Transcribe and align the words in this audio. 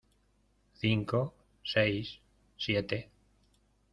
cinco, 0.73 1.19
seis, 1.63 2.19
siete 2.57 3.07